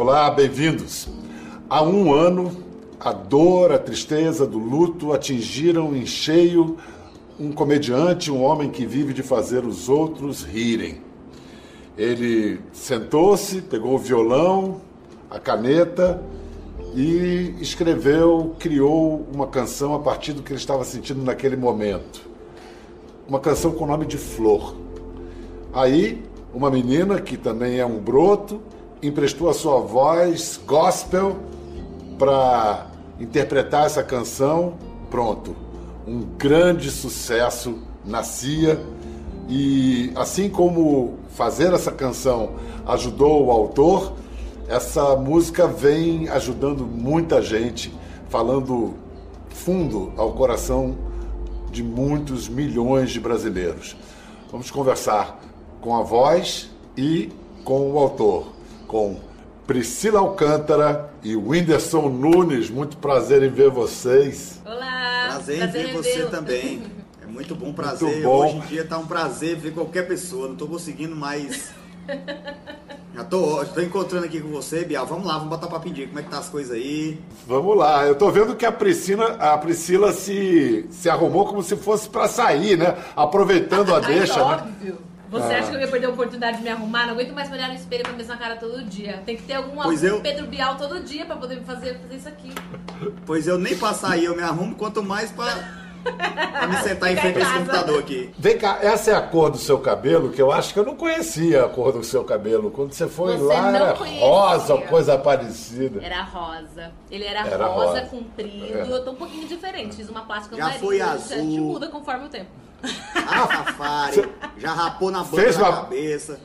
[0.00, 1.08] Olá, bem-vindos.
[1.68, 2.52] Há um ano,
[3.00, 6.76] a dor, a tristeza do luto atingiram em cheio
[7.36, 11.02] um comediante, um homem que vive de fazer os outros rirem.
[11.96, 14.80] Ele sentou-se, pegou o violão,
[15.28, 16.22] a caneta
[16.94, 22.22] e escreveu, criou uma canção a partir do que ele estava sentindo naquele momento.
[23.28, 24.76] Uma canção com o nome de Flor.
[25.72, 26.22] Aí,
[26.54, 28.62] uma menina que também é um broto,
[29.02, 31.36] emprestou a sua voz gospel
[32.18, 32.86] para
[33.20, 34.74] interpretar essa canção.
[35.10, 35.54] Pronto,
[36.06, 38.80] um grande sucesso nascia
[39.48, 42.50] e assim como fazer essa canção
[42.86, 44.12] ajudou o autor,
[44.68, 47.94] essa música vem ajudando muita gente,
[48.28, 48.94] falando
[49.48, 50.96] fundo ao coração
[51.70, 53.96] de muitos milhões de brasileiros.
[54.50, 55.40] Vamos conversar
[55.80, 57.30] com a voz e
[57.64, 58.48] com o autor,
[58.88, 59.20] com
[59.66, 62.70] Priscila Alcântara e Whindersson Nunes.
[62.70, 64.60] Muito prazer em ver vocês.
[64.64, 65.26] Olá!
[65.28, 66.82] Prazer, prazer em ver você também.
[67.20, 68.08] É muito bom prazer.
[68.08, 68.46] Muito bom.
[68.46, 70.48] Hoje em dia tá um prazer ver qualquer pessoa.
[70.48, 71.70] Não tô conseguindo mais
[73.14, 75.04] Já tô, tô encontrando aqui com você, Bial.
[75.06, 76.06] Vamos lá, vamos botar pra pedir.
[76.06, 77.18] Como é que tá as coisas aí?
[77.46, 78.06] Vamos lá.
[78.06, 82.28] Eu tô vendo que a Priscila, a Priscila se, se arrumou como se fosse para
[82.28, 82.96] sair, né?
[83.16, 84.62] Aproveitando a deixa, né?
[84.62, 85.07] Óbvio.
[85.30, 85.58] Você ah.
[85.58, 87.06] acha que eu ia perder a oportunidade de me arrumar?
[87.06, 89.22] Não aguento mais olhar no espelho com a mesma cara todo dia.
[89.26, 90.20] Tem que ter algum, algum eu...
[90.20, 92.52] Pedro Bial todo dia pra poder fazer, fazer isso aqui.
[93.26, 95.78] Pois eu nem pra sair eu me arrumo, quanto mais pra
[96.12, 98.30] pra me sentar em frente a esse computador aqui.
[98.38, 100.94] Vem cá, essa é a cor do seu cabelo, que eu acho que eu não
[100.94, 102.70] conhecia a cor do seu cabelo.
[102.70, 104.26] Quando você foi você lá, era conhecia.
[104.26, 106.00] rosa, coisa parecida.
[106.02, 106.92] Era rosa.
[107.10, 108.78] Ele era, era rosa, rosa, comprido.
[108.78, 108.90] É.
[108.90, 109.96] Eu tô um pouquinho diferente.
[109.96, 111.36] Fiz uma plástica Já nariz, foi azul.
[111.36, 112.50] A gente muda conforme o tempo.
[113.14, 114.28] Ah, Fafari.
[114.56, 115.72] Já rapou na boca da uma...
[115.82, 116.40] cabeça.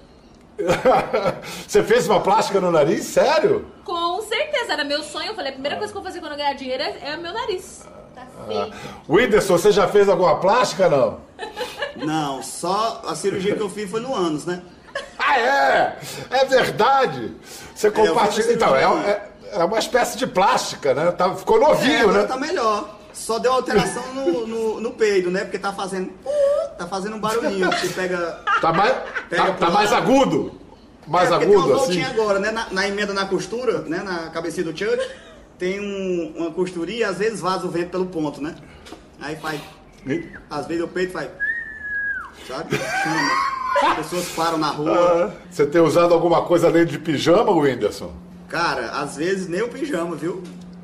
[1.67, 3.05] Você fez uma plástica no nariz?
[3.05, 3.65] Sério?
[3.83, 5.29] Com certeza, era meu sonho.
[5.29, 7.17] Eu falei, a primeira coisa que eu vou fazer quando eu ganhar dinheiro é, é
[7.17, 7.83] meu nariz.
[8.15, 8.69] Ah.
[9.07, 11.21] Whindersson, você já fez alguma plástica, não?
[11.95, 14.61] Não, só a cirurgia que eu fiz foi no ânus, né?
[15.25, 15.99] Ah, é?
[16.29, 17.33] É verdade.
[17.73, 18.51] Você é, compartilha.
[18.51, 21.11] É, então, é, é, uma espécie de plástica, né?
[21.11, 22.23] Tá, ficou novinho, é, né?
[22.25, 22.99] tá melhor.
[23.13, 25.41] Só deu alteração no, no, no, peido, né?
[25.41, 26.11] Porque tá fazendo.
[26.77, 27.69] Tá fazendo um barulhinho.
[27.71, 28.41] Você pega.
[28.59, 28.95] Tá mais,
[29.29, 30.59] pega tá, tá mais agudo.
[31.07, 32.03] Mais é, agudo, tem uma assim.
[32.03, 32.51] agora, né?
[32.51, 34.01] Na, na, emenda na costura, né?
[34.03, 34.97] Na cabecinha do Chuck
[35.57, 38.55] tem um, uma costurinha e às vezes vaza o vento pelo ponto, né?
[39.21, 39.61] Aí faz.
[40.49, 41.29] Às vezes o peito faz.
[42.47, 42.75] Sabe?
[43.81, 45.31] As pessoas param na rua.
[45.31, 48.13] Ah, você tem usado alguma coisa além de pijama, Whindersson?
[48.49, 50.43] Cara, às vezes nem o pijama, viu?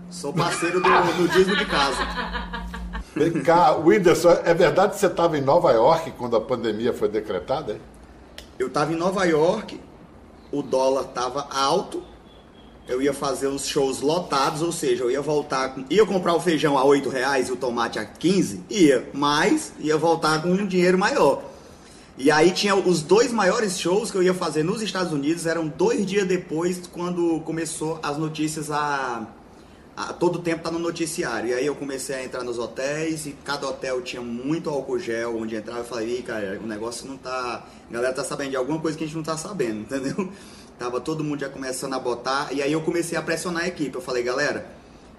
[0.10, 1.98] Sou parceiro do, dízimo de casa.
[3.16, 7.08] Vem cá, Whindersson, é verdade que você estava em Nova York quando a pandemia foi
[7.08, 7.74] decretada?
[7.74, 7.82] Hein?
[8.58, 9.80] Eu estava em Nova York,
[10.52, 12.02] o dólar estava alto,
[12.88, 16.40] eu ia fazer os shows lotados, ou seja, eu ia voltar, com, ia comprar o
[16.40, 20.66] feijão a 8 reais e o tomate a 15, ia, mas ia voltar com um
[20.66, 21.44] dinheiro maior.
[22.18, 25.68] E aí tinha os dois maiores shows que eu ia fazer nos Estados Unidos, eram
[25.68, 29.28] dois dias depois, quando começou as notícias a,
[30.18, 31.50] todo tempo tá no noticiário.
[31.50, 35.38] E aí eu comecei a entrar nos hotéis e cada hotel tinha muito álcool gel,
[35.38, 38.80] onde entrava eu falei, cara, o negócio não tá, a galera tá sabendo de alguma
[38.80, 40.32] coisa que a gente não tá sabendo, entendeu?
[40.78, 42.54] Tava todo mundo já começando a botar.
[42.54, 43.94] E aí eu comecei a pressionar a equipe.
[43.94, 44.66] Eu falei, galera,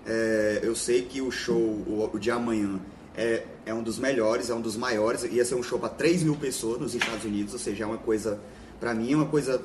[0.07, 2.81] é, eu sei que o show, o, o de amanhã,
[3.15, 5.25] é, é um dos melhores, é um dos maiores.
[5.25, 7.99] Ia ser um show para 3 mil pessoas nos Estados Unidos, ou seja, é uma
[7.99, 8.41] coisa,
[8.81, 9.61] para mim, é uma coisa.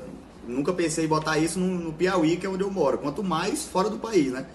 [0.46, 2.98] Nunca pensei em botar isso no, no Piauí, que é onde eu moro.
[2.98, 4.46] Quanto mais fora do país, né?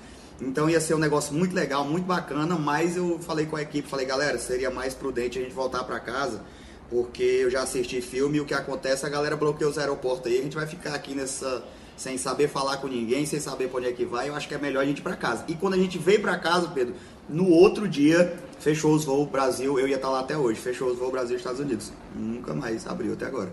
[0.40, 3.86] Então ia ser um negócio muito legal, muito bacana, mas eu falei com a equipe,
[3.86, 6.42] falei, galera, seria mais prudente a gente voltar para casa
[6.90, 10.40] porque eu já assisti filme e o que acontece, a galera bloqueia os aeroportos aí,
[10.40, 11.62] a gente vai ficar aqui nessa
[11.96, 14.54] sem saber falar com ninguém, sem saber para onde é que vai, eu acho que
[14.54, 15.44] é melhor a gente ir para casa.
[15.46, 16.94] E quando a gente veio para casa, Pedro,
[17.28, 20.98] no outro dia fechou os voos Brasil, eu ia estar lá até hoje, fechou os
[20.98, 21.92] voos Brasil Estados Unidos.
[22.16, 23.52] Nunca mais abriu até agora.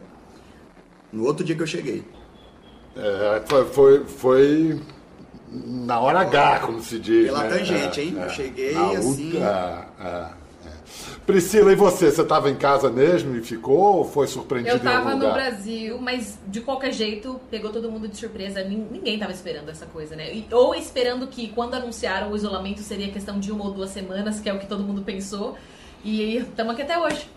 [1.11, 2.05] No outro dia que eu cheguei.
[2.95, 4.81] É, foi, foi, foi
[5.51, 7.25] na hora H, como se diz.
[7.25, 7.57] Pela né?
[7.57, 8.15] tangente, hein?
[8.19, 9.33] É, eu cheguei assim.
[9.37, 10.47] é.
[11.25, 12.09] Priscila, e você?
[12.09, 16.39] Você estava em casa mesmo e ficou ou foi surpreendido Eu estava no Brasil, mas
[16.47, 18.63] de qualquer jeito pegou todo mundo de surpresa.
[18.63, 20.43] Ninguém estava esperando essa coisa, né?
[20.51, 24.49] Ou esperando que quando anunciaram o isolamento seria questão de uma ou duas semanas, que
[24.49, 25.57] é o que todo mundo pensou.
[26.01, 27.29] E estamos aqui até hoje.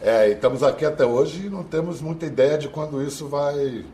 [0.00, 3.84] É, estamos aqui até hoje e não temos muita ideia de quando isso vai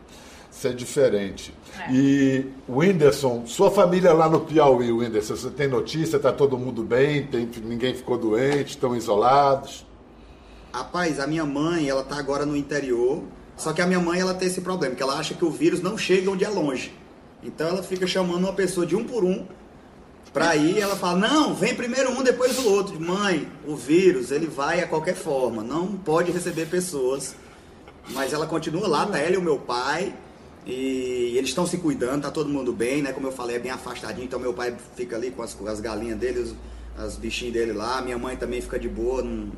[0.53, 1.53] ser diferente.
[1.79, 1.91] É.
[1.91, 6.17] E Whindersson, sua família lá no Piauí, Whindersson, você tem notícia?
[6.17, 7.25] Está todo mundo bem?
[7.25, 8.71] Tem, ninguém ficou doente?
[8.71, 9.85] Estão isolados?
[10.71, 13.23] Rapaz, a minha mãe, ela tá agora no interior.
[13.57, 15.81] Só que a minha mãe, ela tem esse problema, que ela acha que o vírus
[15.81, 16.93] não chega onde é longe.
[17.43, 19.45] Então ela fica chamando uma pessoa de um por um
[20.31, 22.99] pra ir, ela fala, não, vem primeiro um, depois o outro.
[22.99, 27.35] Mãe, o vírus, ele vai a qualquer forma, não pode receber pessoas.
[28.09, 30.13] Mas ela continua lá, tá ela e o meu pai.
[30.65, 33.11] E eles estão se cuidando, tá todo mundo bem, né?
[33.11, 35.79] Como eu falei, é bem afastadinho, então meu pai fica ali com as, com as
[35.79, 36.55] galinhas dele, os,
[36.97, 39.51] as bichinhos dele lá, minha mãe também fica de boa, não...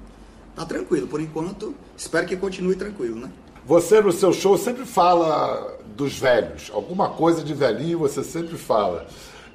[0.56, 1.75] tá tranquilo por enquanto.
[1.96, 3.30] Espero que continue tranquilo, né?
[3.66, 9.07] Você no seu show sempre fala dos velhos, alguma coisa de velhinho você sempre fala.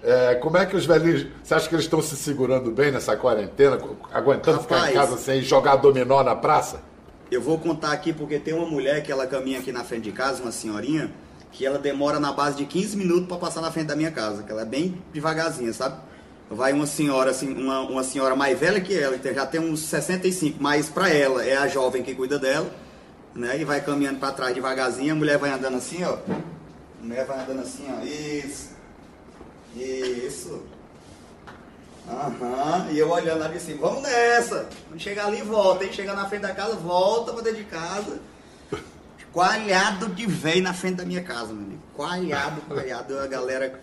[0.03, 1.27] É, como é que os velhinhos.
[1.43, 3.79] Você acha que eles estão se segurando bem nessa quarentena,
[4.13, 6.81] aguentando Rapaz, ficar em casa sem jogar dominó na praça?
[7.31, 10.13] Eu vou contar aqui porque tem uma mulher que ela caminha aqui na frente de
[10.13, 11.13] casa, uma senhorinha,
[11.53, 14.43] que ela demora na base de 15 minutos para passar na frente da minha casa,
[14.43, 16.01] que ela é bem devagarzinha, sabe?
[16.49, 19.81] Vai uma senhora assim, uma, uma senhora mais velha que ela, então já tem uns
[19.81, 22.71] 65, mas para ela é a jovem que cuida dela,
[23.35, 23.61] né?
[23.61, 26.19] E vai caminhando para trás devagarzinho, a mulher vai andando assim, ó.
[26.29, 28.05] A mulher vai andando assim, ó.
[28.05, 28.71] Isso.
[29.77, 30.63] Isso.
[32.09, 34.69] Aham, e eu olhando lá de cima, vamos nessa!
[34.89, 35.93] Quando chegar ali, volta, hein?
[35.93, 38.19] Chegar na frente da casa, volta pra dentro de casa.
[39.33, 41.83] Coalhado de véio na frente da minha casa, meu amigo.
[41.97, 43.81] Coalhado, coalhado, a galera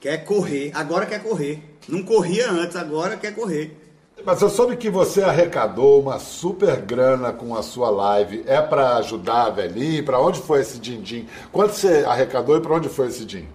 [0.00, 1.62] quer correr, agora quer correr.
[1.86, 3.76] Não corria antes, agora quer correr.
[4.24, 8.42] Mas eu soube que você arrecadou uma super grana com a sua live.
[8.46, 10.02] É para ajudar a velhinha?
[10.02, 11.26] Para onde foi esse din-din?
[11.50, 13.46] Quanto você arrecadou e para onde foi esse din?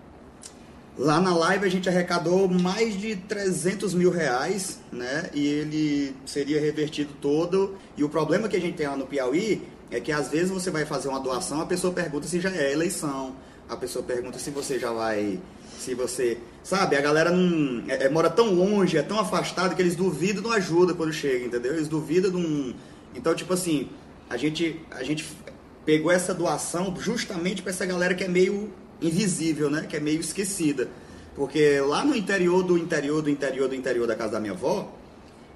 [0.97, 5.29] Lá na live a gente arrecadou mais de 300 mil reais, né?
[5.33, 7.75] E ele seria revertido todo.
[7.97, 9.61] E o problema que a gente tem lá no Piauí
[9.91, 12.71] é que às vezes você vai fazer uma doação, a pessoa pergunta se já é
[12.71, 13.35] eleição,
[13.67, 15.39] a pessoa pergunta se você já vai.
[15.79, 16.37] Se você.
[16.63, 17.83] Sabe, a galera não.
[17.87, 21.45] É, é, mora tão longe, é tão afastado que eles duvidam do ajuda quando chega,
[21.45, 21.73] entendeu?
[21.73, 22.73] Eles duvidam de um.
[23.13, 23.89] Então, tipo assim,
[24.29, 25.25] a gente, a gente
[25.85, 28.71] pegou essa doação justamente para essa galera que é meio
[29.01, 29.85] invisível, né?
[29.87, 30.89] Que é meio esquecida.
[31.35, 34.94] Porque lá no interior do interior do interior do interior da casa da minha avó,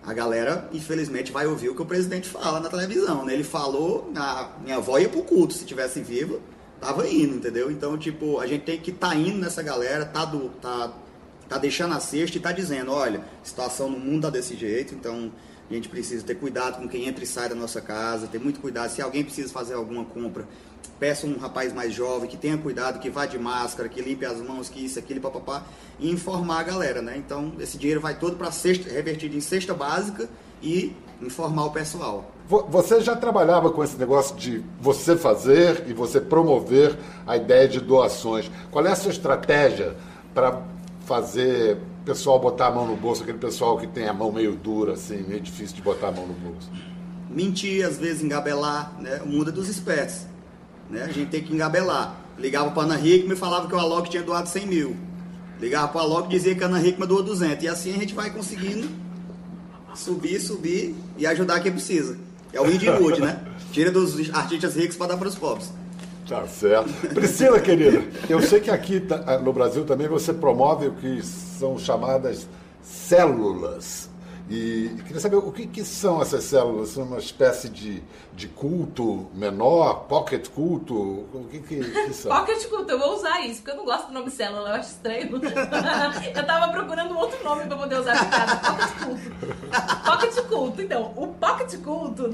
[0.06, 3.34] a galera, infelizmente, vai ouvir o que o presidente fala na televisão, né?
[3.34, 6.42] Ele falou, a minha avó ia pro culto, se tivesse vivo,
[6.80, 7.70] tava indo, entendeu?
[7.70, 10.94] Então, tipo, a gente tem que tá indo nessa galera, tá, do, tá,
[11.48, 15.32] tá deixando a cesta e tá dizendo, olha, situação no mundo tá desse jeito, então
[15.70, 18.60] a gente precisa ter cuidado com quem entra e sai da nossa casa, ter muito
[18.60, 18.90] cuidado.
[18.90, 20.48] Se alguém precisa fazer alguma compra,
[21.00, 24.42] peça um rapaz mais jovem que tenha cuidado, que vá de máscara, que limpe as
[24.42, 25.64] mãos, que isso, aquilo, papapá,
[26.00, 27.16] e informar a galera, né?
[27.18, 30.30] Então, esse dinheiro vai todo para cesta, revertido em cesta básica
[30.62, 32.32] e informar o pessoal.
[32.70, 36.98] Você já trabalhava com esse negócio de você fazer e você promover
[37.28, 38.50] a ideia de doações.
[38.72, 39.96] Qual é a sua estratégia
[40.34, 40.62] para
[41.06, 44.56] fazer o pessoal botar a mão no bolso, aquele pessoal que tem a mão meio
[44.56, 46.72] dura, assim, meio difícil de botar a mão no bolso?
[47.30, 49.22] Mentir, às vezes engabelar, né?
[49.24, 50.26] O mundo é dos espertos.
[50.90, 51.04] Né?
[51.04, 52.16] A gente tem que engabelar.
[52.38, 54.98] Ligava para a Ana Hickman e falava que o Alok tinha doado 100 mil.
[55.60, 57.64] Ligava para o Alok e dizia que a Ana Hickman doou 200.
[57.64, 58.88] E assim a gente vai conseguindo
[59.94, 62.18] subir, subir e ajudar quem precisa.
[62.54, 63.40] É o Indy Wood, né?
[63.72, 65.72] Tira dos artistas ricos para dar para os pobres.
[66.28, 66.90] Tá certo.
[67.14, 69.02] Priscila, querida, eu sei que aqui
[69.44, 72.48] no Brasil também você promove o que são chamadas
[72.84, 74.09] células
[74.50, 76.90] e queria saber o que, que, são essas células?
[76.90, 78.02] São uma espécie de,
[78.34, 80.96] de culto menor, pocket culto?
[80.96, 82.36] O que, que, que são?
[82.36, 84.90] pocket culto, eu vou usar isso, porque eu não gosto do nome célula, eu acho
[84.90, 85.30] estranho.
[86.36, 88.56] eu tava procurando um outro nome para poder usar casa.
[88.56, 90.04] Pocket culto.
[90.04, 90.82] Pocket culto.
[90.82, 92.34] Então, o pocket culto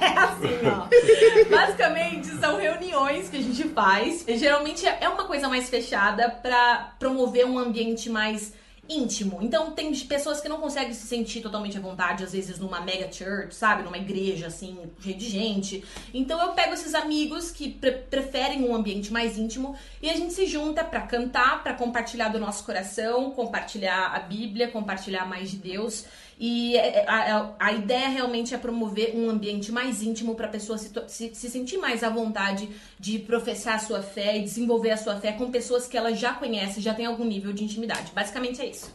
[0.00, 1.50] é assim, ó.
[1.50, 4.24] Basicamente, são reuniões que a gente faz.
[4.28, 8.52] Geralmente é uma coisa mais fechada para promover um ambiente mais
[8.90, 9.38] íntimo.
[9.40, 13.10] Então tem pessoas que não conseguem se sentir totalmente à vontade, às vezes numa mega
[13.10, 13.82] church, sabe?
[13.82, 15.84] Numa igreja, assim, cheia de gente.
[16.12, 20.32] Então eu pego esses amigos que pre preferem um ambiente mais íntimo e a gente
[20.32, 25.56] se junta para cantar, para compartilhar do nosso coração, compartilhar a Bíblia, compartilhar mais de
[25.56, 26.04] Deus.
[26.42, 30.48] E é, é, a, a, ideia realmente é promover um ambiente mais íntimo para a
[30.48, 32.66] pessoa se, se, se, sentir mais à vontade
[32.98, 36.32] de professar a sua fé e desenvolver a sua fé com pessoas que ela já
[36.32, 38.10] conhece, já tem algum nível de intimidade.
[38.14, 38.90] Basicamente é isso.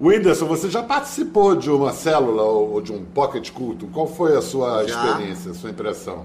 [0.00, 3.88] Whindersson, você já participou de uma célula ou de um pocket culto?
[3.88, 5.06] Qual foi a sua já.
[5.06, 6.24] experiência, a sua impressão?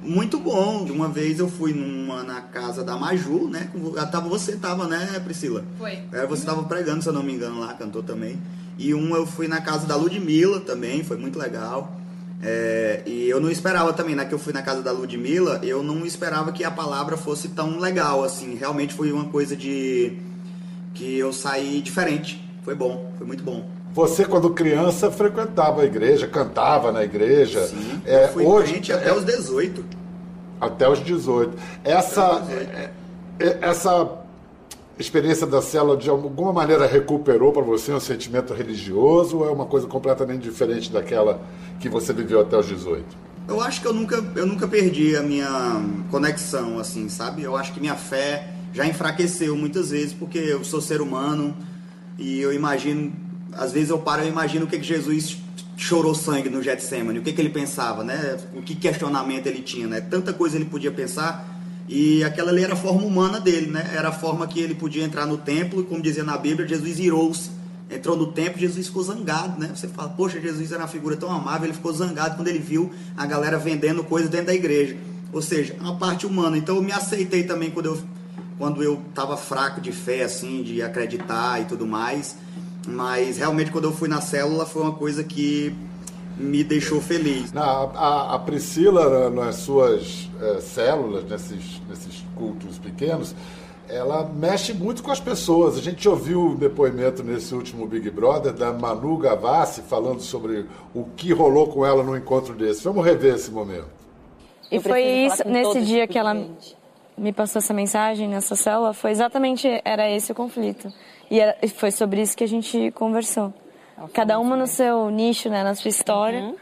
[0.00, 0.84] Muito bom.
[0.84, 3.72] Uma vez eu fui numa na casa da Maju, né?
[4.12, 5.64] Tava, você tava, né, Priscila?
[5.76, 5.98] Foi.
[6.12, 8.38] É, você tava pregando, se eu não me engano, lá, cantou também.
[8.78, 11.98] E um eu fui na casa da Ludmilla também, foi muito legal.
[12.40, 14.24] É, e eu não esperava também, né?
[14.24, 17.80] Que eu fui na casa da Ludmilla, eu não esperava que a palavra fosse tão
[17.80, 18.54] legal, assim.
[18.54, 20.16] Realmente foi uma coisa de.
[20.94, 22.48] que eu saí diferente.
[22.62, 23.68] Foi bom, foi muito bom.
[23.92, 27.66] Você, quando criança, frequentava a igreja, cantava na igreja.
[27.66, 29.84] Sim, é, eu fui hoje, crente até é, os 18.
[30.60, 31.58] Até os 18.
[31.82, 32.90] Essa, é,
[33.40, 34.08] é, essa
[34.98, 39.66] experiência da célula de alguma maneira recuperou para você um sentimento religioso ou é uma
[39.66, 41.40] coisa completamente diferente daquela
[41.78, 43.04] que você viveu até os 18?
[43.46, 47.42] Eu acho que eu nunca, eu nunca perdi a minha conexão, assim, sabe?
[47.42, 51.56] Eu acho que minha fé já enfraqueceu muitas vezes, porque eu sou ser humano
[52.18, 53.12] e eu imagino,
[53.52, 55.38] às vezes eu paro e imagino o que, que Jesus
[55.76, 58.36] chorou sangue no Getsemane, o que, que ele pensava, né?
[58.54, 60.00] O que questionamento ele tinha, né?
[60.00, 61.47] Tanta coisa ele podia pensar
[61.88, 63.92] e aquela ali era a forma humana dele, né?
[63.94, 67.50] Era a forma que ele podia entrar no templo, como dizia na Bíblia, Jesus irou-se.
[67.90, 69.70] Entrou no templo, Jesus ficou zangado, né?
[69.74, 72.92] Você fala, poxa, Jesus era uma figura tão amável, ele ficou zangado quando ele viu
[73.16, 74.98] a galera vendendo coisas dentro da igreja.
[75.32, 76.58] Ou seja, uma parte humana.
[76.58, 77.98] Então eu me aceitei também quando eu
[78.58, 82.36] quando eu estava fraco de fé, assim, de acreditar e tudo mais.
[82.86, 85.72] Mas realmente quando eu fui na célula foi uma coisa que
[86.38, 87.54] me deixou feliz.
[87.56, 93.34] A, a, a Priscila, nas suas é, células, nesses, nesses cultos pequenos,
[93.88, 95.76] ela mexe muito com as pessoas.
[95.76, 101.04] A gente ouviu o depoimento nesse último Big Brother da Manu Gavassi falando sobre o
[101.16, 102.84] que rolou com ela no encontro desse.
[102.84, 103.98] Vamos rever esse momento.
[104.70, 106.34] E foi isso, nesse dia que ela
[107.16, 110.92] me passou essa mensagem nessa célula, foi exatamente, era esse o conflito.
[111.30, 113.52] E era, foi sobre isso que a gente conversou.
[114.12, 116.40] Cada uma no seu nicho, né, na sua história.
[116.40, 116.56] Uhum.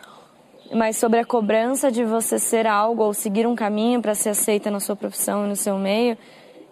[0.75, 4.71] Mas sobre a cobrança de você ser algo ou seguir um caminho para ser aceita
[4.71, 6.19] na sua profissão e no seu meio,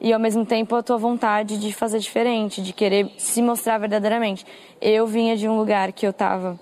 [0.01, 4.45] e ao mesmo tempo a tua vontade de fazer diferente, de querer se mostrar verdadeiramente.
[4.81, 6.59] Eu vinha de um lugar que eu estava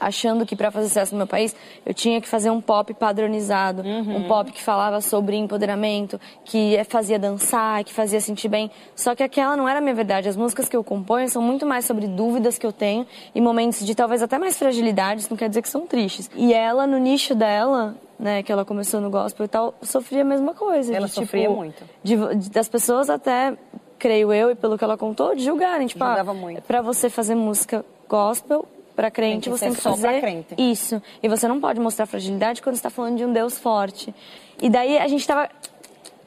[0.00, 1.54] achando que para fazer sucesso no meu país
[1.84, 4.16] eu tinha que fazer um pop padronizado, uhum.
[4.16, 8.70] um pop que falava sobre empoderamento, que fazia dançar, que fazia sentir bem.
[8.96, 10.28] Só que aquela não era a minha verdade.
[10.28, 13.84] As músicas que eu componho são muito mais sobre dúvidas que eu tenho e momentos
[13.84, 16.30] de talvez até mais fragilidade, isso não quer dizer que são tristes.
[16.34, 20.24] E ela, no nicho dela, né, que ela começou no gospel e tal, sofria a
[20.24, 20.94] mesma coisa.
[20.94, 21.84] Ela de, sofria tipo, muito.
[22.02, 23.56] De, de, das pessoas até,
[23.98, 25.86] creio eu, e pelo que ela contou, de julgarem.
[25.86, 26.62] Tipo, Julgava ah, muito.
[26.62, 28.66] pra você fazer música gospel,
[29.00, 30.54] para crente, tem você tem que só fazer crente.
[30.58, 31.00] isso.
[31.22, 34.14] E você não pode mostrar fragilidade quando está falando de um Deus forte.
[34.60, 35.48] E daí a gente estava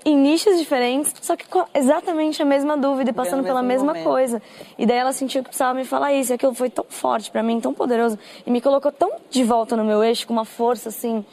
[0.03, 4.03] em nichos diferentes, só que com exatamente a mesma dúvida e passando pela mesma momento.
[4.03, 4.41] coisa.
[4.75, 7.43] E daí ela sentiu que precisava me falar isso, e aquilo foi tão forte para
[7.43, 10.89] mim, tão poderoso, e me colocou tão de volta no meu eixo, com uma força
[10.89, 11.23] assim.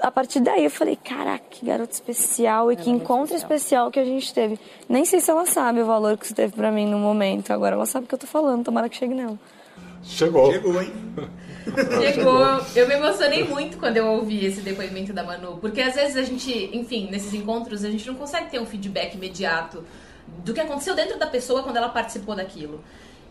[0.00, 3.88] A partir daí eu falei, caraca, que garoto especial e que encontro especial.
[3.88, 4.58] especial que a gente teve.
[4.88, 7.52] Nem sei se ela sabe o valor que isso teve para mim no momento.
[7.52, 9.38] Agora ela sabe o que eu tô falando, tomara que chegue nela.
[10.02, 10.52] Chegou.
[10.52, 10.92] Chegou, hein?
[12.00, 12.42] Chegou.
[12.74, 16.22] Eu me emocionei muito quando eu ouvi esse depoimento da Manu, porque às vezes a
[16.22, 19.84] gente, enfim, nesses encontros, a gente não consegue ter um feedback imediato
[20.44, 22.82] do que aconteceu dentro da pessoa quando ela participou daquilo.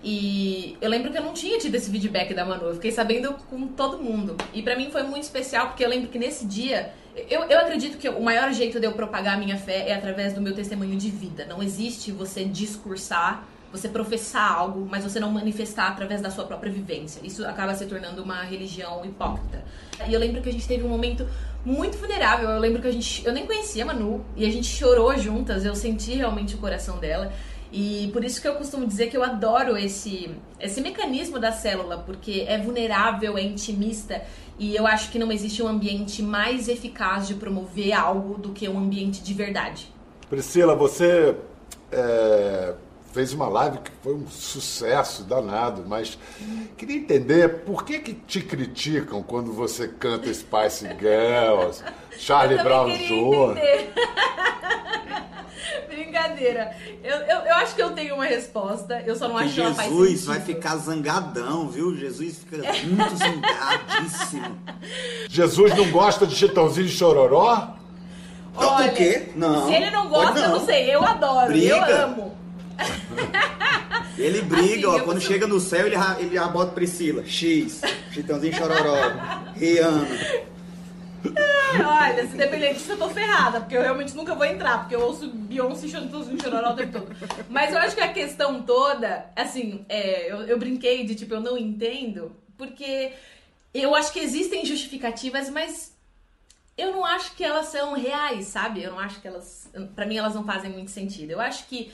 [0.02, 3.34] E eu lembro que eu não tinha tido esse feedback da Manu, eu fiquei sabendo
[3.50, 4.38] com todo mundo.
[4.54, 6.94] E para mim foi muito especial, porque eu lembro que nesse dia,
[7.30, 10.34] eu, eu acredito que o maior jeito de eu propagar a minha fé é através
[10.34, 11.46] do meu testemunho de vida.
[11.46, 16.72] Não existe você discursar você professar algo, mas você não manifestar através da sua própria
[16.72, 17.22] vivência.
[17.24, 19.64] Isso acaba se tornando uma religião hipócrita.
[20.08, 21.28] E eu lembro que a gente teve um momento
[21.64, 22.50] muito vulnerável.
[22.50, 25.66] Eu lembro que a gente, eu nem conhecia a Manu e a gente chorou juntas.
[25.66, 27.32] Eu senti realmente o coração dela.
[27.72, 32.00] E por isso que eu costumo dizer que eu adoro esse, esse mecanismo da célula,
[32.00, 34.24] porque é vulnerável, é intimista
[34.58, 38.68] e eu acho que não existe um ambiente mais eficaz de promover algo do que
[38.68, 39.88] um ambiente de verdade.
[40.30, 41.36] Priscila, você
[41.92, 42.74] é
[43.13, 46.18] fez uma live que foi um sucesso danado, mas
[46.78, 51.84] queria entender por que que te criticam quando você canta Spice Girls,
[52.18, 53.60] Charlie Brown Jr.
[55.88, 56.72] Brincadeira.
[57.04, 59.74] Eu, eu, eu, acho que eu tenho uma resposta, eu só não acho que ela
[59.74, 61.96] faz Jesus vai ficar zangadão, viu?
[61.96, 64.58] Jesus fica muito zangadíssimo.
[65.30, 67.75] Jesus não gosta de Chitãozinho e Chororó?
[68.56, 69.32] Olha, por quê?
[69.36, 69.68] Não.
[69.68, 70.44] Se ele não gosta, não.
[70.44, 70.94] eu não sei.
[70.94, 71.75] Eu adoro, Briga.
[71.75, 72.38] eu amo.
[74.17, 77.81] Ele briga, ó, quando chega no céu, ele já, ele já bota Priscila, X,
[78.12, 78.98] Chitãozinho Chororó,
[79.55, 80.05] Rihanna.
[81.86, 85.01] Olha, se depender disso, eu tô ferrada, porque eu realmente nunca vou entrar, porque eu
[85.01, 87.15] ouço Beyoncé e Chitãozinho Chororó o tempo todo.
[87.50, 91.39] Mas eu acho que a questão toda, assim, é, eu, eu brinquei de tipo, eu
[91.39, 93.13] não entendo, porque
[93.74, 95.93] eu acho que existem justificativas, mas
[96.77, 98.81] eu não acho que elas são reais, sabe?
[98.83, 99.69] Eu não acho que elas.
[99.95, 101.31] para mim, elas não fazem muito sentido.
[101.31, 101.91] Eu acho que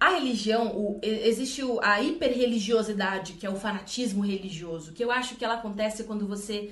[0.00, 5.44] a religião, o, existe a hiperreligiosidade, que é o fanatismo religioso, que eu acho que
[5.44, 6.70] ela acontece quando você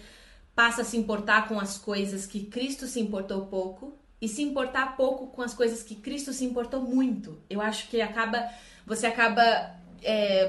[0.55, 4.97] passa a se importar com as coisas que Cristo se importou pouco e se importar
[4.97, 7.39] pouco com as coisas que Cristo se importou muito.
[7.51, 8.49] Eu acho que acaba
[8.87, 10.49] você acaba é,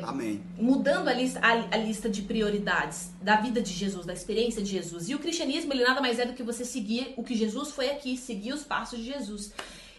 [0.57, 4.69] mudando a lista, a, a, lista de prioridades da vida de Jesus, da experiência de
[4.69, 5.09] Jesus.
[5.09, 7.89] E o cristianismo, ele nada mais é do que você seguir o que Jesus foi
[7.89, 9.51] aqui, seguir os passos de Jesus.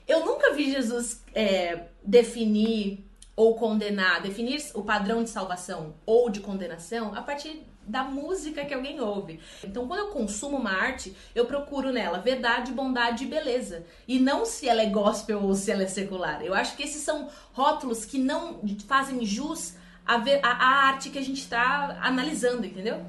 [0.09, 6.41] Eu nunca vi Jesus é, definir ou condenar, definir o padrão de salvação ou de
[6.41, 9.39] condenação a partir da música que alguém ouve.
[9.63, 13.85] Então, quando eu consumo uma arte, eu procuro nela verdade, bondade e beleza.
[14.09, 16.43] E não se ela é gospel ou se ela é secular.
[16.43, 19.75] Eu acho que esses são rótulos que não fazem jus
[20.07, 23.03] à, à arte que a gente está analisando, entendeu?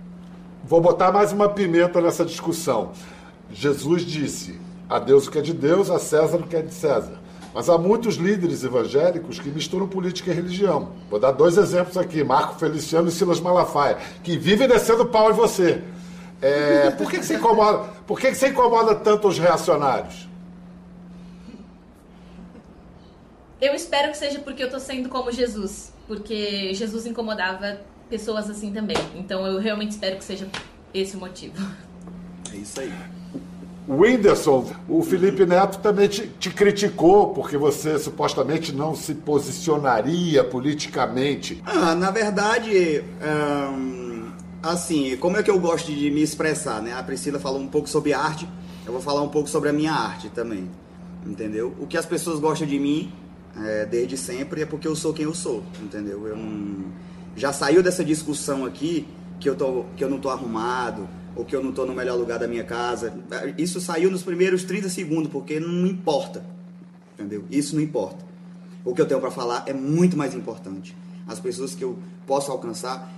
[0.63, 2.91] Vou botar mais uma pimenta nessa discussão.
[3.51, 6.74] Jesus disse: a Deus o que é de Deus, a César o que é de
[6.74, 7.19] César.
[7.53, 10.91] Mas há muitos líderes evangélicos que misturam política e religião.
[11.10, 15.34] Vou dar dois exemplos aqui: Marco Feliciano e Silas Malafaia, que vivem descendo pau em
[15.34, 15.81] você.
[16.41, 20.27] É, por que, que, você incomoda, por que, que você incomoda tanto os reacionários?
[23.60, 25.91] Eu espero que seja porque eu estou sendo como Jesus.
[26.08, 28.98] Porque Jesus incomodava pessoas assim também.
[29.15, 30.48] Então eu realmente espero que seja
[30.93, 31.55] esse o motivo.
[32.53, 33.19] É isso aí.
[33.89, 41.60] Whindersson, o Felipe Neto também te, te, criticou porque você supostamente não se posicionaria politicamente.
[41.65, 43.03] Ah, na verdade,
[44.62, 46.93] assim, como é que eu gosto de me expressar, né?
[46.93, 48.48] A Priscila falou um pouco sobre arte,
[48.86, 50.69] eu vou falar um pouco sobre a minha arte também,
[51.25, 51.74] entendeu?
[51.79, 53.12] O que as pessoas gostam de mim
[53.58, 56.27] é, desde sempre é porque eu sou quem eu sou, entendeu?
[56.27, 56.38] Eu
[57.36, 59.08] já saiu dessa discussão aqui
[59.39, 62.18] que eu, tô, que eu não tô arrumado, ou que eu não estou no melhor
[62.18, 63.14] lugar da minha casa.
[63.58, 66.44] Isso saiu nos primeiros 30 segundos, porque não importa.
[67.14, 67.46] Entendeu?
[67.50, 68.26] Isso não importa.
[68.84, 70.96] O que eu tenho para falar é muito mais importante.
[71.28, 73.14] As pessoas que eu posso alcançar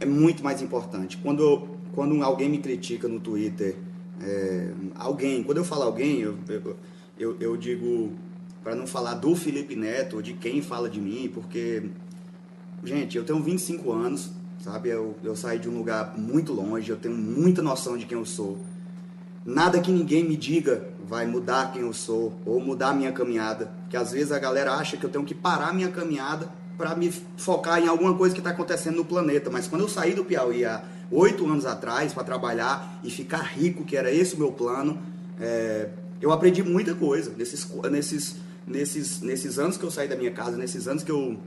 [0.00, 1.16] é muito mais importante.
[1.16, 3.76] Quando, quando alguém me critica no Twitter,
[4.20, 6.76] é, alguém, quando eu falo alguém, eu, eu,
[7.18, 8.12] eu, eu digo
[8.62, 11.84] para não falar do Felipe Neto ou de quem fala de mim, porque,
[12.82, 14.88] gente, eu tenho 25 anos, sabe?
[14.88, 18.24] Eu, eu saí de um lugar muito longe, eu tenho muita noção de quem eu
[18.24, 18.58] sou.
[19.44, 23.96] Nada que ninguém me diga vai mudar quem eu sou ou mudar minha caminhada, porque
[23.96, 27.80] às vezes a galera acha que eu tenho que parar minha caminhada para me focar
[27.80, 29.48] em alguma coisa que está acontecendo no planeta.
[29.48, 33.84] Mas quando eu saí do Piauí há oito anos atrás para trabalhar e ficar rico,
[33.84, 34.98] que era esse o meu plano,
[35.40, 35.88] é,
[36.20, 40.56] eu aprendi muita coisa nesses, nesses, nesses, nesses anos que eu saí da minha casa,
[40.56, 41.38] nesses anos que eu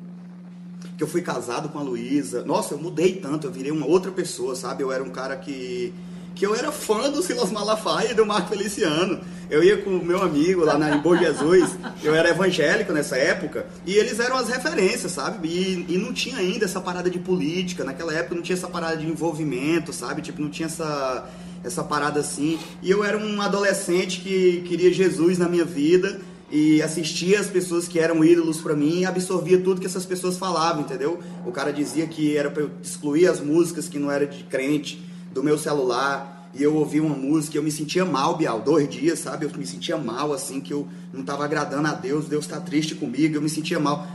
[0.98, 2.44] que eu fui casado com a Luísa.
[2.44, 4.84] Nossa, eu mudei tanto, eu virei uma outra pessoa, sabe?
[4.84, 5.94] Eu era um cara que
[6.40, 9.20] que eu era fã do Silas Malafaia e do Marco Feliciano.
[9.50, 13.18] Eu ia com o meu amigo lá na em Bom Jesus, eu era evangélico nessa
[13.18, 15.50] época, e eles eram as referências, sabe?
[15.50, 18.96] E, e não tinha ainda essa parada de política, naquela época não tinha essa parada
[18.96, 20.22] de envolvimento, sabe?
[20.22, 21.28] Tipo, não tinha essa,
[21.64, 22.58] essa parada assim.
[22.82, 27.88] E eu era um adolescente que queria Jesus na minha vida, e assistia as pessoas
[27.88, 31.20] que eram ídolos para mim e absorvia tudo que essas pessoas falavam, entendeu?
[31.46, 35.04] O cara dizia que era para eu excluir as músicas que não era de crente
[35.32, 39.20] do meu celular e eu ouvia uma música eu me sentia mal, Bial, dois dias,
[39.20, 39.46] sabe?
[39.46, 42.96] Eu me sentia mal, assim, que eu não estava agradando a Deus, Deus está triste
[42.96, 44.08] comigo, eu me sentia mal.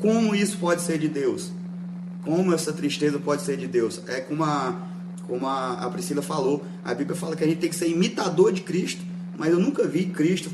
[0.00, 1.52] Como isso pode ser de Deus?
[2.24, 4.00] Como essa tristeza pode ser de Deus?
[4.08, 4.74] É como a,
[5.26, 8.52] como a, a Priscila falou, a Bíblia fala que a gente tem que ser imitador
[8.52, 9.02] de Cristo,
[9.36, 10.50] mas eu nunca vi Cristo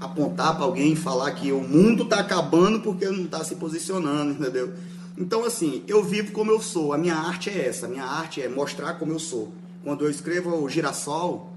[0.00, 4.32] apontar para alguém e falar que o mundo está acabando porque não está se posicionando,
[4.32, 4.72] entendeu?
[5.16, 6.94] Então, assim, eu vivo como eu sou.
[6.94, 7.84] A minha arte é essa.
[7.84, 9.52] A minha arte é mostrar como eu sou.
[9.84, 11.52] Quando eu escrevo o Girassol,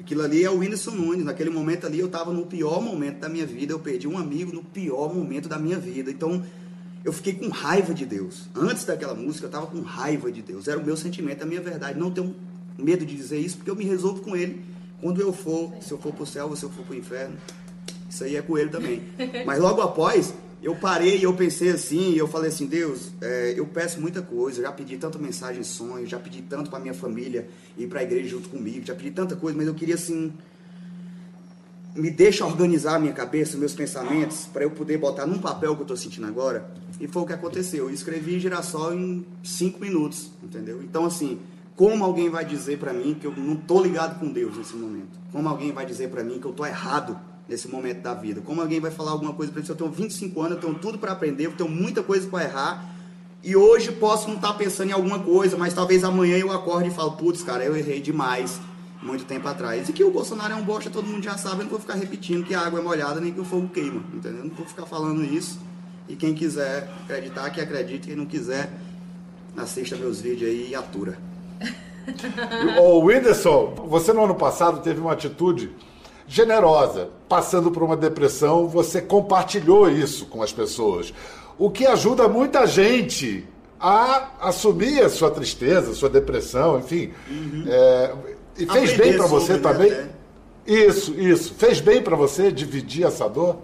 [0.00, 1.24] aquilo ali é o Whindersson Nunes.
[1.24, 3.74] Naquele momento ali, eu estava no pior momento da minha vida.
[3.74, 6.10] Eu perdi um amigo no pior momento da minha vida.
[6.10, 6.42] Então,
[7.04, 8.48] eu fiquei com raiva de Deus.
[8.56, 10.66] Antes daquela música, eu estava com raiva de Deus.
[10.66, 11.98] Era o meu sentimento, a minha verdade.
[11.98, 12.34] Não tenho
[12.78, 14.64] medo de dizer isso, porque eu me resolvo com Ele.
[15.02, 16.98] Quando eu for, se eu for para o céu ou se eu for para o
[16.98, 17.36] inferno,
[18.12, 19.02] isso aí é com ele também.
[19.46, 23.54] Mas logo após, eu parei e eu pensei assim, e eu falei assim, Deus, é,
[23.56, 27.48] eu peço muita coisa, já pedi tanta mensagem, sonho, já pedi tanto para minha família
[27.76, 30.30] ir para a igreja junto comigo, já pedi tanta coisa, mas eu queria assim,
[31.96, 35.84] me deixa organizar minha cabeça, meus pensamentos, para eu poder botar num papel que eu
[35.84, 36.70] estou sentindo agora.
[37.00, 37.88] E foi o que aconteceu.
[37.88, 40.82] Eu escrevi Girassol em cinco minutos, entendeu?
[40.82, 41.40] Então, assim,
[41.74, 45.18] como alguém vai dizer para mim que eu não estou ligado com Deus nesse momento?
[45.32, 48.40] Como alguém vai dizer para mim que eu estou errado nesse momento da vida.
[48.40, 50.98] Como alguém vai falar alguma coisa para mim, eu tenho 25 anos, eu tenho tudo
[50.98, 52.94] para aprender, eu tenho muita coisa para errar,
[53.44, 56.88] e hoje posso não estar tá pensando em alguma coisa, mas talvez amanhã eu acorde
[56.88, 58.60] e falo, putz, cara, eu errei demais
[59.02, 59.88] muito tempo atrás.
[59.88, 61.94] E que o Bolsonaro é um bosta, todo mundo já sabe, eu não vou ficar
[61.94, 64.38] repetindo que a água é molhada nem que o fogo queima, entendeu?
[64.38, 65.60] Eu não vou ficar falando isso.
[66.08, 68.70] E quem quiser acreditar, que acredite, quem não quiser,
[69.56, 71.18] assista meus vídeos aí e atura.
[72.80, 75.70] Ô, Whindersson, você no ano passado teve uma atitude
[76.32, 81.12] generosa, passando por uma depressão, você compartilhou isso com as pessoas.
[81.58, 83.46] O que ajuda muita gente
[83.78, 87.12] a assumir a sua tristeza, a sua depressão, enfim.
[87.28, 87.64] Uhum.
[87.68, 88.14] É,
[88.56, 89.92] e fez Aprender bem para você também?
[89.92, 90.08] Até.
[90.66, 91.52] Isso, isso.
[91.54, 93.58] Fez bem para você dividir essa dor?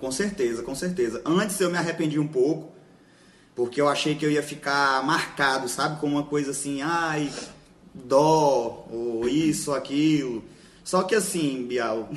[0.00, 1.22] Com certeza, com certeza.
[1.24, 2.72] Antes eu me arrependi um pouco,
[3.54, 6.00] porque eu achei que eu ia ficar marcado, sabe?
[6.00, 7.30] Com uma coisa assim, ai,
[7.94, 10.42] dó, ou isso, aquilo.
[10.84, 12.10] Só que assim, Bial,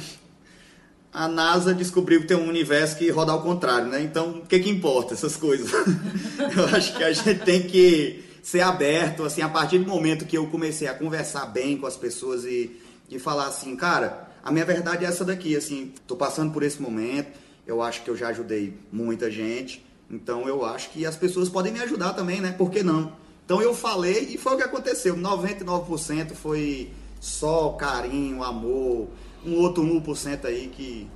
[1.12, 4.02] a NASA descobriu que tem um universo que roda ao contrário, né?
[4.04, 5.72] Então, o que que importa essas coisas?
[6.56, 10.38] eu acho que a gente tem que ser aberto, assim, a partir do momento que
[10.38, 14.64] eu comecei a conversar bem com as pessoas e, e falar assim, cara, a minha
[14.64, 18.30] verdade é essa daqui, assim, tô passando por esse momento, eu acho que eu já
[18.30, 19.86] ajudei muita gente.
[20.10, 22.54] Então eu acho que as pessoas podem me ajudar também, né?
[22.58, 23.12] Por que não?
[23.46, 25.16] Então eu falei e foi o que aconteceu.
[25.18, 29.08] 99% foi só carinho, amor.
[29.46, 31.08] Um outro 1% aí que.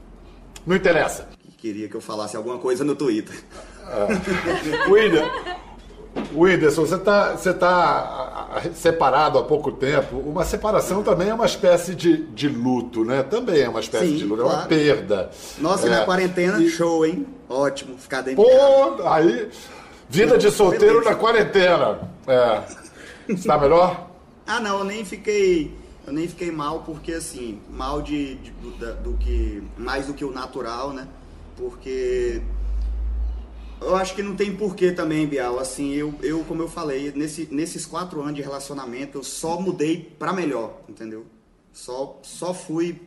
[0.65, 1.27] Não interessa.
[1.41, 3.35] Que queria que eu falasse alguma coisa no Twitter.
[3.87, 4.89] É.
[4.89, 5.29] William,
[6.33, 10.17] Whindersson, você está você tá separado há pouco tempo.
[10.17, 13.23] Uma separação também é uma espécie de, de luto, né?
[13.23, 14.57] Também é uma espécie Sim, de luto, claro.
[14.57, 15.29] é uma perda.
[15.57, 15.89] Nossa, é.
[15.89, 17.25] na quarentena, E- show, hein?
[17.49, 19.13] Ótimo, ficar dentro Pô, de casa.
[19.15, 19.49] aí.
[20.09, 21.99] Vida de solteiro na quarentena.
[22.27, 22.61] É.
[23.29, 24.09] Está melhor?
[24.45, 25.73] Ah, não, eu nem fiquei.
[26.05, 29.63] Eu nem fiquei mal porque assim, mal de, de- do, do que.
[29.77, 31.07] Mais do que o natural, né?
[31.57, 32.41] Porque.
[33.79, 35.57] Eu acho que não tem porquê também, Bial.
[35.59, 40.15] Assim, eu, eu como eu falei, nesse, nesses quatro anos de relacionamento, eu só mudei
[40.19, 41.25] pra melhor, entendeu?
[41.73, 43.01] Só, só fui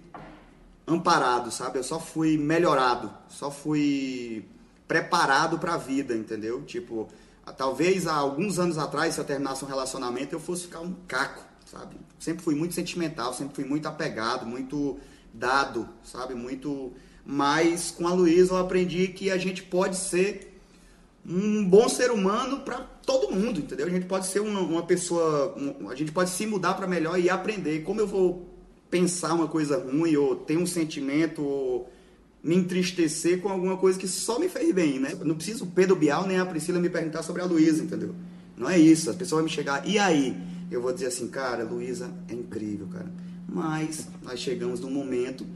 [0.87, 1.79] amparado, sabe?
[1.79, 4.45] Eu só fui melhorado, só fui
[4.89, 6.63] preparado pra vida, entendeu?
[6.63, 7.09] Tipo,
[7.47, 10.95] a- talvez há alguns anos atrás, se eu terminasse um relacionamento, eu fosse ficar um
[11.07, 11.43] caco,
[11.75, 11.97] sabe?
[12.19, 14.97] Sempre fui muito sentimental, sempre fui muito apegado, muito
[15.33, 16.35] dado, sabe?
[16.35, 16.93] Muito.
[17.27, 20.53] Mas com a Luísa eu aprendi que a gente pode ser
[21.27, 23.87] um bom ser humano para todo mundo, entendeu?
[23.87, 27.19] A gente pode ser uma, uma pessoa, um- a gente pode se mudar para melhor
[27.19, 27.83] e aprender.
[27.83, 28.49] Como eu vou
[28.91, 31.91] pensar uma coisa ruim ou ter um sentimento ou
[32.43, 35.17] me entristecer com alguma coisa que só me fez bem, né?
[35.25, 38.15] Não preciso o Pedro Bial nem a Priscila me perguntar sobre a Luísa, entendeu?
[38.55, 39.09] Não é isso.
[39.09, 40.37] As pessoas vão me chegar, e aí?
[40.75, 43.07] Eu vou dizer assim, cara, Luísa é incrível, cara.
[43.49, 45.47] Mas nós chegamos num momento,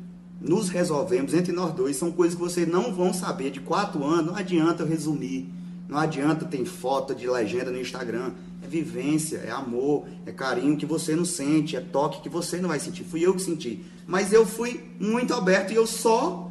[0.40, 1.96] nos resolvemos entre nós dois.
[1.96, 3.50] São coisas que vocês não vão saber.
[3.50, 5.52] De quatro anos, não adianta eu resumir.
[5.88, 8.30] Não adianta ter foto de legenda no Instagram.
[8.62, 12.68] É vivência, é amor, é carinho que você não sente, é toque que você não
[12.68, 13.02] vai sentir.
[13.02, 13.84] Fui eu que senti.
[14.06, 16.48] Mas eu fui muito aberto e eu só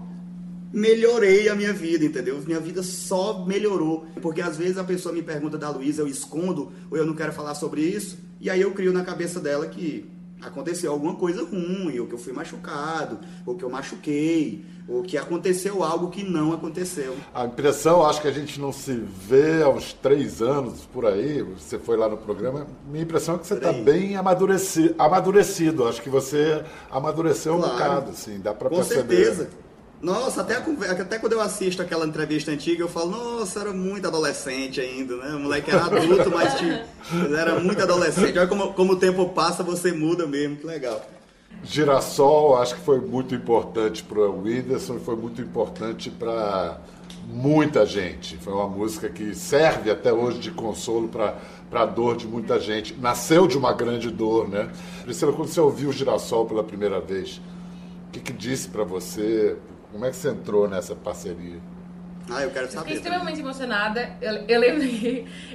[0.73, 2.41] melhorei a minha vida, entendeu?
[2.45, 4.05] Minha vida só melhorou.
[4.21, 7.31] Porque às vezes a pessoa me pergunta da Luísa, eu escondo, ou eu não quero
[7.31, 10.09] falar sobre isso, e aí eu crio na cabeça dela que
[10.41, 15.17] aconteceu alguma coisa ruim, ou que eu fui machucado, ou que eu machuquei, ou que
[15.17, 17.15] aconteceu algo que não aconteceu.
[17.33, 21.41] A impressão, acho que a gente não se vê há uns três anos por aí.
[21.41, 22.67] Você foi lá no programa.
[22.87, 25.87] Minha impressão é que você está bem amadurecido, amadurecido.
[25.87, 27.73] Acho que você amadureceu um Claro.
[27.73, 29.25] bocado, assim, dá para Com perceber.
[29.25, 29.49] certeza.
[30.01, 34.07] Nossa, até, a até quando eu assisto aquela entrevista antiga, eu falo, nossa, era muito
[34.07, 35.35] adolescente ainda, né?
[35.35, 36.53] O moleque era adulto, mas,
[37.11, 38.37] mas era muito adolescente.
[38.37, 41.03] Olha como, como o tempo passa, você muda mesmo, que legal.
[41.63, 46.79] Girassol, acho que foi muito importante para o Whindersson, foi muito importante para
[47.27, 48.37] muita gente.
[48.37, 51.35] Foi uma música que serve até hoje de consolo para
[51.71, 52.95] a dor de muita gente.
[52.99, 54.69] Nasceu de uma grande dor, né?
[55.03, 57.41] Priscila, quando você ouviu o Girassol pela primeira vez,
[58.07, 59.57] o que, que disse para você?
[59.91, 61.59] Como é que você entrou nessa parceria?
[62.29, 62.93] Ah, eu quero Eu fiquei saber.
[62.95, 64.11] extremamente emocionada.
[64.21, 64.83] Eu, eu lembro,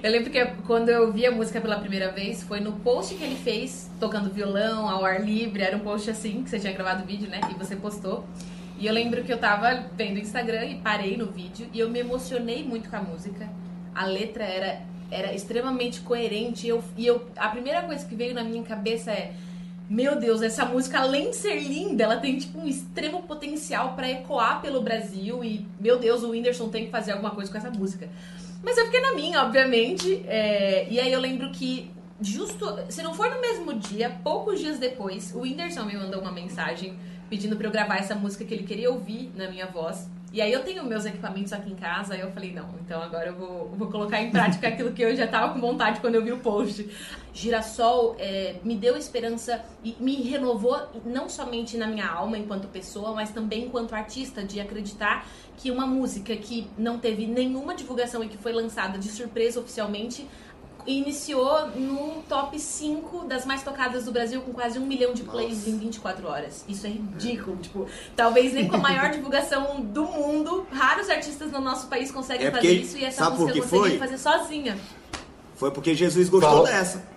[0.03, 3.23] eu lembro que quando eu vi a música pela primeira vez, foi no post que
[3.23, 5.63] ele fez, tocando violão ao ar livre.
[5.63, 7.41] Era um post assim, que você tinha gravado o vídeo, né?
[7.51, 8.25] E você postou.
[8.79, 11.91] E eu lembro que eu tava vendo o Instagram e parei no vídeo e eu
[11.91, 13.49] me emocionei muito com a música.
[13.95, 16.67] A letra era, era extremamente coerente.
[16.67, 19.35] E eu, e eu, a primeira coisa que veio na minha cabeça é.
[19.93, 24.11] Meu Deus, essa música, além de ser linda, ela tem tipo um extremo potencial pra
[24.11, 25.45] ecoar pelo Brasil.
[25.45, 28.09] E, meu Deus, o Whindersson tem que fazer alguma coisa com essa música.
[28.63, 30.25] Mas eu fiquei na minha, obviamente.
[30.27, 31.91] é, E aí eu lembro que,
[32.23, 36.33] justo, se não for no mesmo dia, poucos dias depois, o Whindersson me mandou uma
[36.33, 36.95] mensagem
[37.29, 40.09] pedindo pra eu gravar essa música que ele queria ouvir na minha voz.
[40.33, 43.29] E aí eu tenho meus equipamentos aqui em casa, aí eu falei, não, então agora
[43.29, 46.25] eu vou, vou colocar em prática aquilo que eu já tava com vontade quando eu
[46.25, 46.89] vi o post.
[47.35, 53.13] Girassol é, me deu esperança e me renovou não somente na minha alma enquanto pessoa,
[53.13, 55.27] mas também enquanto artista, de acreditar
[55.59, 60.27] que uma música que não teve nenhuma divulgação e que foi lançada de surpresa oficialmente
[60.87, 65.59] iniciou no top 5 das mais tocadas do Brasil com quase um milhão de plays
[65.59, 65.71] Nossa.
[65.71, 66.65] em 24 horas.
[66.69, 67.57] Isso é ridículo.
[67.59, 72.47] Tipo, talvez nem com a maior divulgação do mundo, raros artistas no nosso país conseguem
[72.47, 73.99] É fazer porque- isso e essa música eu que consegui foi?
[73.99, 74.79] fazer sozinha.
[75.57, 76.69] Foi porque Jesus gostou Fala.
[76.69, 77.12] dessa.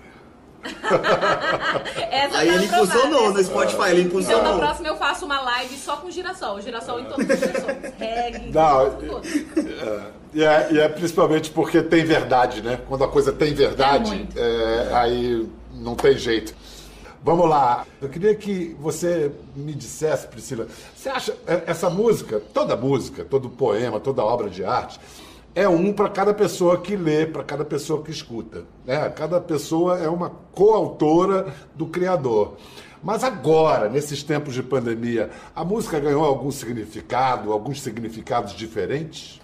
[2.34, 4.42] Aí ele impulsionou no Spotify, ele impulsionou.
[4.42, 6.62] Então na próxima eu faço uma live só com girassol.
[6.62, 7.94] Girassol em todas as versões.
[7.98, 9.22] Reggae, Não, tudo.
[10.34, 12.80] E é, e é principalmente porque tem verdade, né?
[12.88, 14.38] Quando a coisa tem É verdade, muito.
[14.38, 16.54] é, aí não tem jeito.
[17.24, 17.88] Vamos lá.
[18.02, 23.50] Eu queria que você me dissesse, Priscila, você acha é, essa música, toda música, todo
[23.50, 25.00] poema, toda obra de arte,
[25.56, 28.66] é um para cada pessoa que lê, para cada pessoa que escuta.
[28.86, 29.10] Né?
[29.12, 32.58] Cada pessoa é uma coautora do criador.
[33.02, 39.40] Mas agora, nesses tempos de pandemia, a música ganhou algum significado, alguns significados diferentes?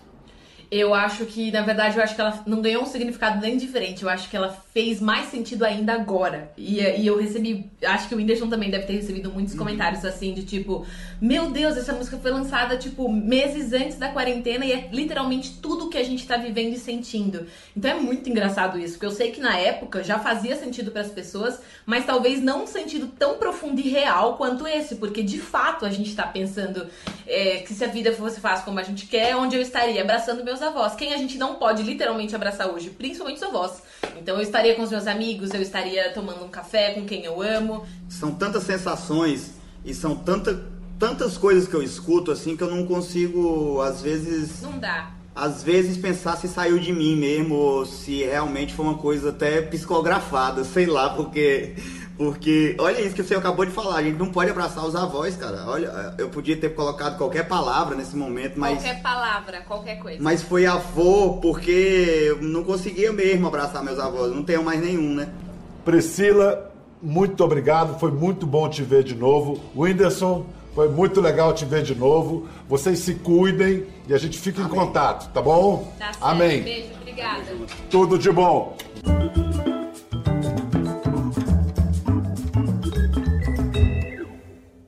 [0.71, 4.03] Eu acho que, na verdade, eu acho que ela não ganhou um significado nem diferente.
[4.03, 6.53] Eu acho que ela fez mais sentido ainda agora.
[6.57, 10.33] E, e eu recebi, acho que o Whindersson também deve ter recebido muitos comentários assim,
[10.33, 10.85] de tipo,
[11.19, 15.89] meu Deus, essa música foi lançada, tipo, meses antes da quarentena e é literalmente tudo
[15.89, 17.47] que a gente tá vivendo e sentindo.
[17.75, 21.01] Então é muito engraçado isso, porque eu sei que na época já fazia sentido para
[21.01, 25.37] as pessoas, mas talvez não um sentido tão profundo e real quanto esse, porque de
[25.37, 26.87] fato a gente tá pensando
[27.27, 30.45] é, que se a vida fosse fácil como a gente quer, onde eu estaria abraçando
[30.45, 30.95] meus avós.
[30.95, 33.81] Quem a gente não pode literalmente abraçar hoje, principalmente os avós.
[34.17, 37.41] Então eu estaria com os meus amigos, eu estaria tomando um café com quem eu
[37.41, 37.85] amo.
[38.09, 40.63] São tantas sensações e são tanta,
[40.99, 44.61] tantas coisas que eu escuto assim que eu não consigo, às vezes.
[44.61, 45.11] Não dá.
[45.33, 49.61] Às vezes pensar se saiu de mim mesmo, ou se realmente foi uma coisa até
[49.61, 51.75] psicografada, sei lá, porque.
[52.21, 55.35] Porque, olha isso que você acabou de falar, a gente não pode abraçar os avós,
[55.35, 55.65] cara.
[55.65, 58.75] Olha, eu podia ter colocado qualquer palavra nesse momento, mas.
[58.77, 60.21] Qualquer palavra, qualquer coisa.
[60.21, 65.15] Mas foi avô porque eu não conseguia mesmo abraçar meus avós, não tenho mais nenhum,
[65.15, 65.29] né?
[65.83, 69.59] Priscila, muito obrigado, foi muito bom te ver de novo.
[69.75, 72.47] Whindersson, foi muito legal te ver de novo.
[72.69, 75.91] Vocês se cuidem e a gente fica em contato, tá bom?
[75.97, 76.23] Tá certo.
[76.23, 76.61] Amém.
[76.61, 77.45] Beijo, obrigada.
[77.89, 78.77] Tudo de bom.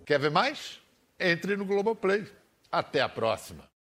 [0.05, 0.81] Quer ver mais?
[1.19, 2.25] Entre no Globoplay.
[2.71, 3.69] Até a próxima.